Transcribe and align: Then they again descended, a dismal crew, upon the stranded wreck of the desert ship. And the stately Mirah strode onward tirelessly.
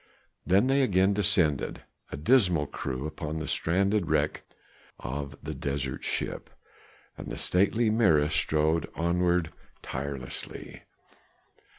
Then 0.47 0.65
they 0.65 0.81
again 0.81 1.13
descended, 1.13 1.83
a 2.11 2.17
dismal 2.17 2.65
crew, 2.65 3.05
upon 3.05 3.37
the 3.37 3.47
stranded 3.47 4.09
wreck 4.09 4.41
of 4.99 5.37
the 5.43 5.53
desert 5.53 6.03
ship. 6.03 6.49
And 7.19 7.29
the 7.31 7.37
stately 7.37 7.91
Mirah 7.91 8.31
strode 8.31 8.89
onward 8.95 9.51
tirelessly. 9.83 10.81